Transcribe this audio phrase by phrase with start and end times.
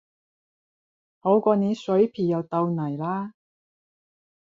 [1.19, 3.35] 好過你水皮又豆泥啦